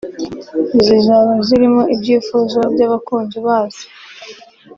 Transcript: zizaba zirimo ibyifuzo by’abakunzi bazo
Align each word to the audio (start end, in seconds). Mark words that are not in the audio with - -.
zizaba 0.83 1.31
zirimo 1.47 1.81
ibyifuzo 1.93 2.59
by’abakunzi 2.73 3.37
bazo 3.45 3.83